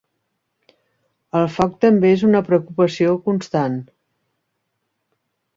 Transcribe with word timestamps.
El 1.41 1.45
foc 1.57 1.75
també 1.85 2.11
és 2.15 2.25
una 2.29 2.43
preocupació 2.49 3.15
constant. 3.29 3.79